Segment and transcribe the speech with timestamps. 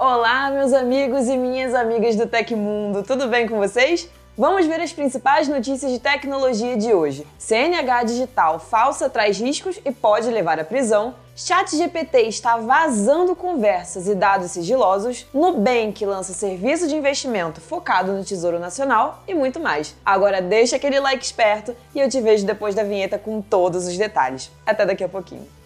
[0.00, 4.08] Olá, meus amigos e minhas amigas do Tecmundo, tudo bem com vocês?
[4.36, 7.26] Vamos ver as principais notícias de tecnologia de hoje.
[7.36, 11.16] CNH digital falsa traz riscos e pode levar à prisão.
[11.34, 15.26] ChatGPT está vazando conversas e dados sigilosos.
[15.34, 19.96] Nubank lança serviço de investimento focado no Tesouro Nacional e muito mais.
[20.06, 23.98] Agora deixa aquele like esperto e eu te vejo depois da vinheta com todos os
[23.98, 24.48] detalhes.
[24.64, 25.57] Até daqui a pouquinho.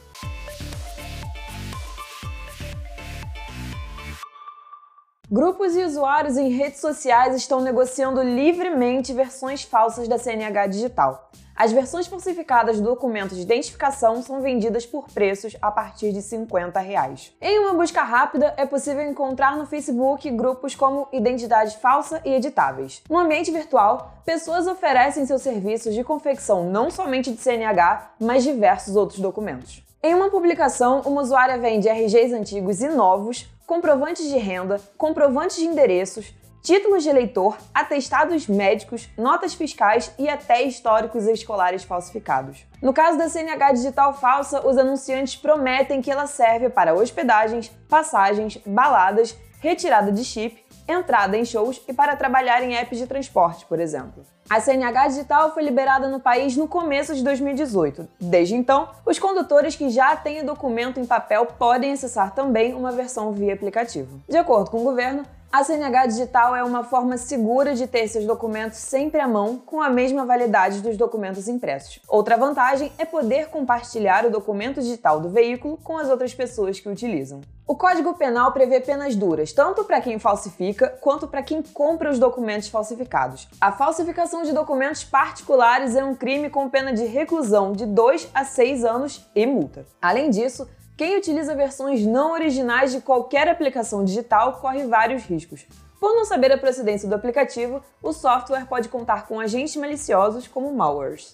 [5.32, 11.30] Grupos e usuários em redes sociais estão negociando livremente versões falsas da CNH digital.
[11.56, 16.78] As versões falsificadas do documento de identificação são vendidas por preços a partir de 50
[16.80, 17.32] reais.
[17.40, 23.02] Em uma busca rápida, é possível encontrar no Facebook grupos como Identidade Falsa e Editáveis.
[23.08, 28.96] No ambiente virtual, pessoas oferecem seus serviços de confecção não somente de CNH, mas diversos
[28.96, 29.82] outros documentos.
[30.02, 35.64] Em uma publicação, uma usuária vende RGs antigos e novos, comprovantes de renda, comprovantes de
[35.64, 42.66] endereços, títulos de eleitor, atestados médicos, notas fiscais e até históricos escolares falsificados.
[42.82, 48.58] No caso da CNH digital falsa, os anunciantes prometem que ela serve para hospedagens, passagens,
[48.58, 53.80] baladas, retirada de chip, entrada em shows e para trabalhar em apps de transporte, por
[53.80, 54.24] exemplo.
[54.50, 58.08] A CNH digital foi liberada no país no começo de 2018.
[58.20, 62.92] Desde então, os condutores que já têm o documento em papel podem acessar também uma
[62.92, 64.20] versão via aplicativo.
[64.28, 68.24] De acordo com o governo, a CNH digital é uma forma segura de ter seus
[68.24, 72.00] documentos sempre à mão, com a mesma validade dos documentos impressos.
[72.08, 76.88] Outra vantagem é poder compartilhar o documento digital do veículo com as outras pessoas que
[76.88, 77.42] o utilizam.
[77.66, 82.18] O Código Penal prevê penas duras, tanto para quem falsifica quanto para quem compra os
[82.18, 83.46] documentos falsificados.
[83.60, 88.44] A falsificação de documentos particulares é um crime com pena de reclusão de 2 a
[88.44, 89.84] 6 anos e multa.
[90.00, 90.66] Além disso,
[90.96, 95.66] quem utiliza versões não originais de qualquer aplicação digital corre vários riscos.
[95.98, 100.72] Por não saber a procedência do aplicativo, o software pode contar com agentes maliciosos como
[100.72, 101.32] malwares.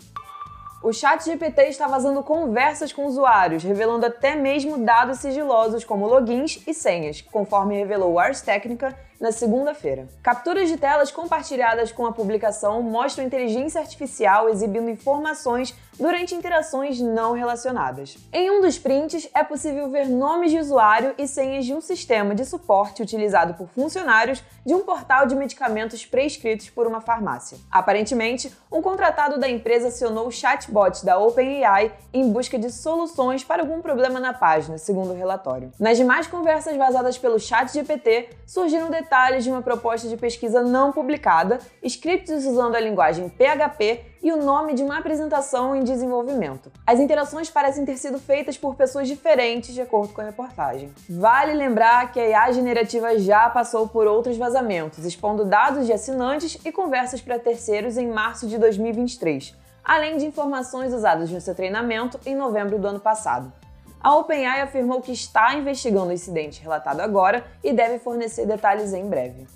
[0.81, 6.73] O ChatGPT está vazando conversas com usuários, revelando até mesmo dados sigilosos como logins e
[6.73, 10.07] senhas, conforme revelou o Ars Technica na segunda-feira.
[10.23, 17.33] Capturas de telas compartilhadas com a publicação mostram inteligência artificial exibindo informações durante interações não
[17.33, 18.17] relacionadas.
[18.33, 22.35] Em um dos prints, é possível ver nomes de usuário e senhas de um sistema
[22.35, 27.59] de suporte utilizado por funcionários de um portal de medicamentos prescritos por uma farmácia.
[27.71, 33.63] Aparentemente, um contratado da empresa acionou o chatbot da OpenAI em busca de soluções para
[33.63, 35.73] algum problema na página, segundo o relatório.
[35.79, 41.59] Nas demais conversas vazadas pelo ChatGPT, surgiram detalhes de uma proposta de pesquisa não publicada,
[41.83, 46.71] scripts usando a linguagem PHP e o nome de uma apresentação em desenvolvimento.
[46.87, 50.93] As interações parecem ter sido feitas por pessoas diferentes, de acordo com a reportagem.
[51.09, 56.59] Vale lembrar que a IA generativa já passou por outros vazamentos, expondo dados de assinantes
[56.65, 62.19] e conversas para terceiros em março de 2023, além de informações usadas no seu treinamento
[62.27, 63.53] em novembro do ano passado.
[64.01, 69.09] A OpenAI afirmou que está investigando o incidente relatado agora e deve fornecer detalhes em
[69.09, 69.47] breve.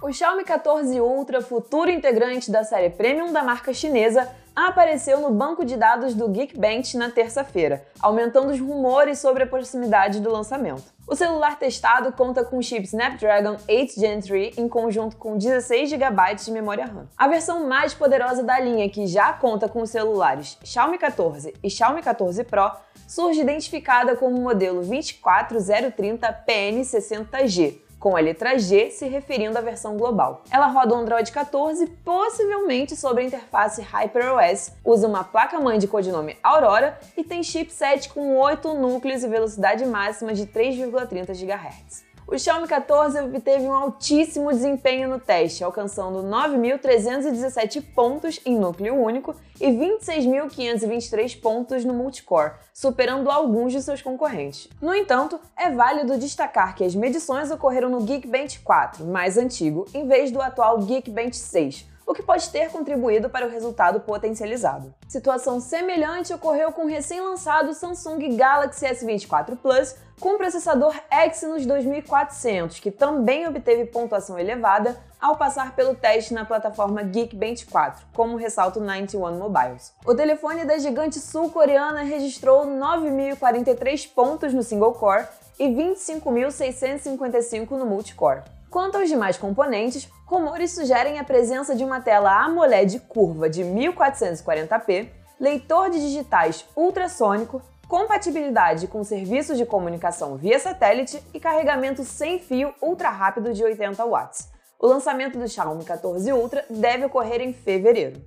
[0.00, 5.64] O Xiaomi 14 Ultra, futuro integrante da série Premium da marca chinesa, apareceu no banco
[5.64, 10.84] de dados do Geekbench na terça-feira, aumentando os rumores sobre a proximidade do lançamento.
[11.04, 15.90] O celular testado conta com o chip Snapdragon 8 Gen 3 em conjunto com 16
[15.90, 17.08] GB de memória RAM.
[17.16, 21.68] A versão mais poderosa da linha, que já conta com os celulares Xiaomi 14 e
[21.68, 22.70] Xiaomi 14 Pro,
[23.04, 29.96] surge identificada como o modelo 24030 PN60G, com a letra G se referindo à versão
[29.96, 30.44] global.
[30.50, 36.36] Ela roda o Android 14, possivelmente sobre a interface HyperOS, usa uma placa-mãe de codinome
[36.42, 42.08] Aurora e tem chipset com 8 núcleos e velocidade máxima de 3,30 GHz.
[42.30, 49.34] O Xiaomi 14 obteve um altíssimo desempenho no teste, alcançando 9.317 pontos em núcleo único
[49.58, 54.68] e 26.523 pontos no multicore, superando alguns de seus concorrentes.
[54.78, 60.06] No entanto, é válido destacar que as medições ocorreram no Geekbench 4, mais antigo, em
[60.06, 64.94] vez do atual Geekbench 6, o que pode ter contribuído para o resultado potencializado.
[65.06, 72.90] Situação semelhante ocorreu com o recém-lançado Samsung Galaxy S24 Plus com processador Exynos 2400, que
[72.90, 78.82] também obteve pontuação elevada ao passar pelo teste na plataforma Geekbench 4, como ressalta o
[78.82, 79.92] 91 Mobiles.
[80.06, 85.26] O telefone da gigante sul-coreana registrou 9.043 pontos no single core
[85.58, 88.40] e 25.655 no multicore.
[88.70, 95.08] Quanto aos demais componentes, rumores sugerem a presença de uma tela AMOLED curva de 1440p,
[95.40, 102.74] leitor de digitais ultrassônico, compatibilidade com serviços de comunicação via satélite e carregamento sem fio
[102.82, 104.50] ultra rápido de 80 watts.
[104.78, 108.20] O lançamento do Xiaomi 14 Ultra deve ocorrer em fevereiro.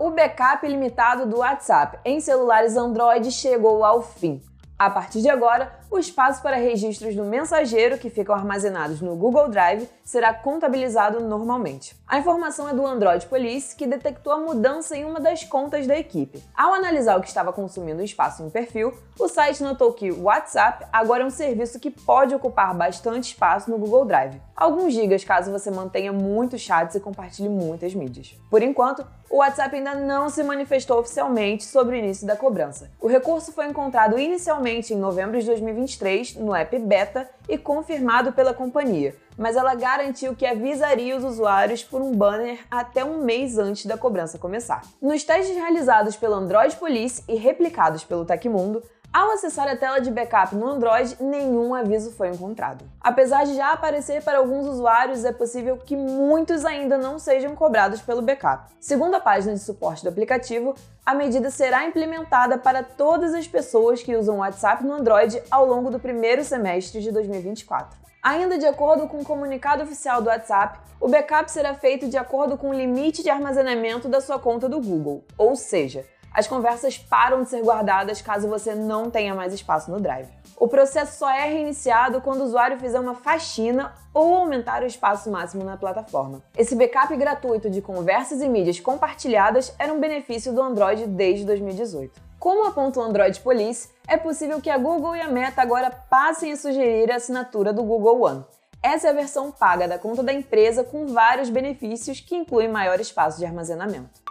[0.00, 4.42] O backup limitado do WhatsApp em celulares Android chegou ao fim.
[4.76, 9.48] A partir de agora, o espaço para registros do mensageiro que ficam armazenados no Google
[9.48, 11.94] Drive será contabilizado normalmente.
[12.04, 15.96] A informação é do Android Police, que detectou a mudança em uma das contas da
[15.96, 16.42] equipe.
[16.52, 20.84] Ao analisar o que estava consumindo espaço em perfil, o site notou que o WhatsApp
[20.92, 25.52] agora é um serviço que pode ocupar bastante espaço no Google Drive, alguns gigas caso
[25.52, 28.34] você mantenha muitos chats e compartilhe muitas mídias.
[28.50, 32.90] Por enquanto, o WhatsApp ainda não se manifestou oficialmente sobre o início da cobrança.
[33.00, 38.32] O recurso foi encontrado inicialmente em novembro de 2020 2023 no app Beta e confirmado
[38.32, 43.58] pela companhia, mas ela garantiu que avisaria os usuários por um banner até um mês
[43.58, 44.82] antes da cobrança começar.
[45.00, 48.82] Nos testes realizados pelo Android Police e replicados pelo Tecmundo,
[49.14, 52.84] ao acessar a tela de backup no Android, nenhum aviso foi encontrado.
[53.00, 58.02] Apesar de já aparecer para alguns usuários, é possível que muitos ainda não sejam cobrados
[58.02, 58.72] pelo backup.
[58.80, 60.74] Segundo a página de suporte do aplicativo,
[61.06, 65.64] a medida será implementada para todas as pessoas que usam o WhatsApp no Android ao
[65.64, 67.96] longo do primeiro semestre de 2024.
[68.20, 72.56] Ainda de acordo com o comunicado oficial do WhatsApp, o backup será feito de acordo
[72.56, 77.44] com o limite de armazenamento da sua conta do Google, ou seja, as conversas param
[77.44, 80.28] de ser guardadas caso você não tenha mais espaço no Drive.
[80.56, 85.30] O processo só é reiniciado quando o usuário fizer uma faxina ou aumentar o espaço
[85.30, 86.42] máximo na plataforma.
[86.56, 92.20] Esse backup gratuito de conversas e mídias compartilhadas era um benefício do Android desde 2018.
[92.38, 96.52] Como aponta o Android Police, é possível que a Google e a Meta agora passem
[96.52, 98.44] a sugerir a assinatura do Google One.
[98.82, 103.00] Essa é a versão paga da conta da empresa com vários benefícios que incluem maior
[103.00, 104.23] espaço de armazenamento.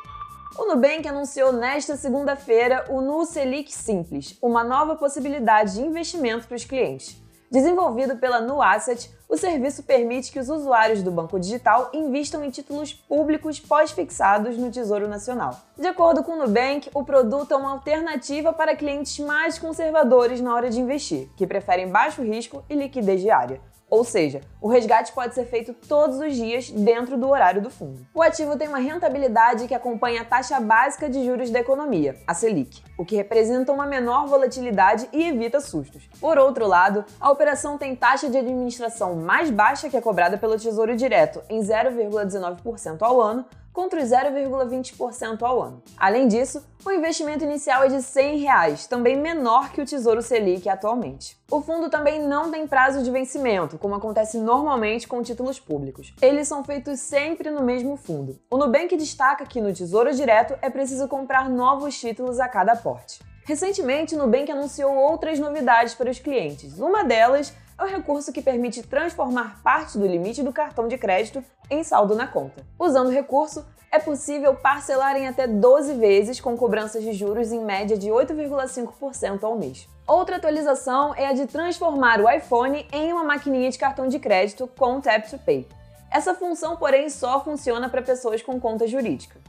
[0.56, 6.56] O Nubank anunciou nesta segunda-feira o Nu Selic Simples, uma nova possibilidade de investimento para
[6.56, 7.18] os clientes.
[7.50, 12.52] Desenvolvido pela Nu Asset, o serviço permite que os usuários do banco digital invistam em
[12.52, 15.60] títulos públicos pós-fixados no Tesouro Nacional.
[15.76, 20.54] De acordo com o Nubank, o produto é uma alternativa para clientes mais conservadores na
[20.54, 23.60] hora de investir, que preferem baixo risco e liquidez diária.
[23.94, 28.04] Ou seja, o resgate pode ser feito todos os dias dentro do horário do fundo.
[28.12, 32.34] O ativo tem uma rentabilidade que acompanha a taxa básica de juros da economia, a
[32.34, 36.10] Selic, o que representa uma menor volatilidade e evita sustos.
[36.20, 40.58] Por outro lado, a operação tem taxa de administração mais baixa que a cobrada pelo
[40.58, 45.84] Tesouro Direto, em 0,19% ao ano, contra os 0,20% ao ano.
[45.98, 50.70] Além disso, o investimento inicial é de 100 reais, também menor que o Tesouro Selic
[50.70, 51.36] atualmente.
[51.50, 56.14] O fundo também não tem prazo de vencimento, como acontece normalmente com títulos públicos.
[56.22, 58.40] Eles são feitos sempre no mesmo fundo.
[58.52, 63.20] O Nubank destaca que no Tesouro Direto é preciso comprar novos títulos a cada aporte.
[63.46, 66.80] Recentemente, o Nubank anunciou outras novidades para os clientes.
[66.80, 71.44] Uma delas é o recurso que permite transformar parte do limite do cartão de crédito
[71.70, 72.66] em saldo na conta.
[72.78, 77.60] Usando o recurso, é possível parcelar em até 12 vezes com cobranças de juros em
[77.60, 79.88] média de 8,5% ao mês.
[80.08, 84.68] Outra atualização é a de transformar o iPhone em uma maquininha de cartão de crédito
[84.78, 85.68] com Tap to Pay.
[86.12, 89.43] Essa função, porém, só funciona para pessoas com conta jurídica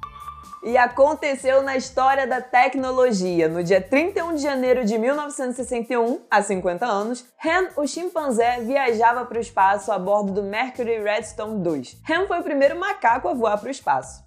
[0.65, 3.49] e aconteceu na história da tecnologia.
[3.49, 9.37] No dia 31 de janeiro de 1961, há 50 anos, Ham, o chimpanzé, viajava para
[9.37, 11.99] o espaço a bordo do Mercury Redstone 2.
[12.11, 14.25] Ham foi o primeiro macaco a voar para o espaço.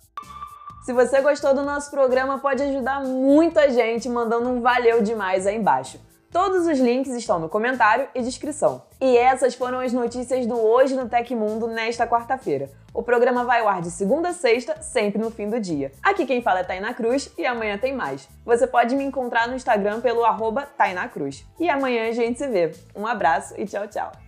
[0.85, 5.57] Se você gostou do nosso programa, pode ajudar muita gente mandando um valeu demais aí
[5.57, 5.99] embaixo.
[6.31, 8.83] Todos os links estão no comentário e descrição.
[8.99, 12.69] E essas foram as notícias do Hoje no Tecmundo nesta quarta-feira.
[12.93, 15.91] O programa vai ao ar de segunda a sexta, sempre no fim do dia.
[16.03, 18.27] Aqui quem fala é Tainá Cruz e amanhã tem mais.
[18.45, 20.67] Você pode me encontrar no Instagram pelo arroba
[21.13, 21.45] Cruz.
[21.59, 22.73] E amanhã a gente se vê.
[22.95, 24.26] Um abraço e tchau, tchau.